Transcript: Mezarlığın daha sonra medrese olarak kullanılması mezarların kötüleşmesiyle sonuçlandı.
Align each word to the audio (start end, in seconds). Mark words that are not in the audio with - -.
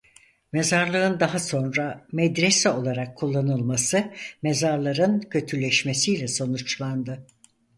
Mezarlığın 0.53 1.19
daha 1.19 1.39
sonra 1.39 2.07
medrese 2.11 2.69
olarak 2.69 3.17
kullanılması 3.17 4.13
mezarların 4.41 5.19
kötüleşmesiyle 5.19 6.27
sonuçlandı. 6.27 7.25